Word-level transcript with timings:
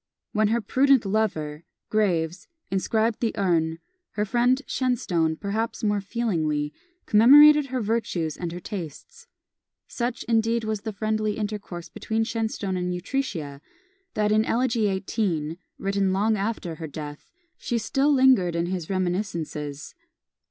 When 0.31 0.47
her 0.47 0.61
prudent 0.61 1.05
lover, 1.05 1.63
Graves, 1.89 2.47
inscribed 2.71 3.19
the 3.19 3.37
urn, 3.37 3.77
her 4.13 4.25
friend 4.25 4.59
Shenstone, 4.65 5.35
perhaps 5.35 5.83
more 5.83 6.01
feelingly, 6.01 6.73
commemorated 7.05 7.67
her 7.67 7.81
virtues 7.81 8.35
and 8.35 8.51
her 8.51 8.59
tastes. 8.59 9.27
Such, 9.87 10.23
indeed, 10.23 10.63
was 10.63 10.81
the 10.81 10.91
friendly 10.91 11.33
intercourse 11.37 11.87
between 11.87 12.23
Shenstone 12.23 12.77
and 12.77 12.91
Utrecia, 12.95 13.61
that 14.15 14.31
in 14.31 14.43
Elegy 14.43 14.87
XVIII., 14.87 15.59
written 15.77 16.11
long 16.13 16.35
after 16.35 16.77
her 16.81 16.87
death, 16.87 17.29
she 17.55 17.77
still 17.77 18.11
lingered 18.11 18.55
in 18.55 18.65
his 18.65 18.89
reminiscences. 18.89 19.93